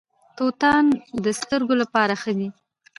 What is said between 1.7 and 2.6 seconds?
لپاره ښه دي.